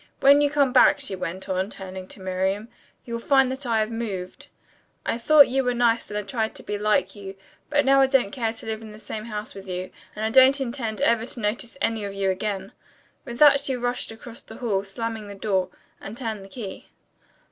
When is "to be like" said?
6.55-7.13